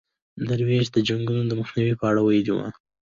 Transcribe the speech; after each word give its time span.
درویش 0.47 0.85
د 0.91 0.97
جنګونو 1.07 1.43
د 1.47 1.51
مخنیوي 1.59 1.95
په 1.97 2.05
اړه 2.11 2.21
ویلي 2.23 2.51
وو. 2.53 2.67